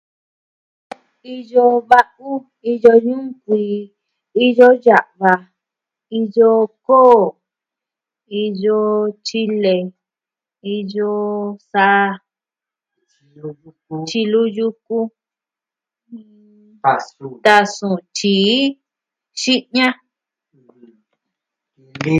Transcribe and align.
Iyo 1.35 1.65
va'u, 1.89 2.31
iyo 2.71 2.93
ñunkui, 3.05 3.65
iyo 4.45 4.67
ya'va, 4.85 5.33
iyo 6.19 6.51
koo, 6.85 7.23
iyo 8.43 8.79
tyile, 9.25 9.75
iyo 10.75 11.11
saa, 11.71 12.11
tyilu 14.07 14.41
yuku, 14.57 14.97
tasu, 17.43 17.89
tyii, 18.17 18.59
xi'ña. 19.39 19.87